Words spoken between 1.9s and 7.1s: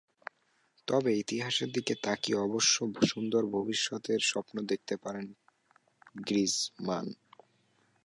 তাকিয়ে অবশ্য সুন্দর ভবিষ্যতের স্বপ্ন দেখতে পারেন গ্রিজমান।